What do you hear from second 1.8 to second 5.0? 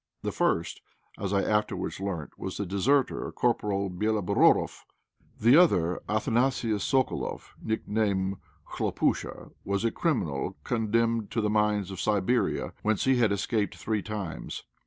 learnt, was the deserter, Corporal Béloborodoff.